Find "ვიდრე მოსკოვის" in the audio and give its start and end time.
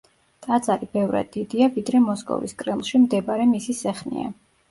1.75-2.57